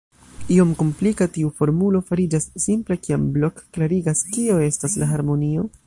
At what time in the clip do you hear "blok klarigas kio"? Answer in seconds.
3.37-4.61